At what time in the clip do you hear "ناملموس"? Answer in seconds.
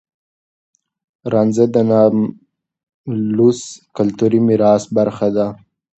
1.89-3.59